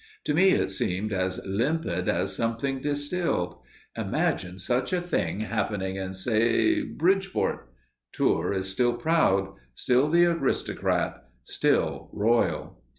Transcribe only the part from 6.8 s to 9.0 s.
Bridgeport. Tours is still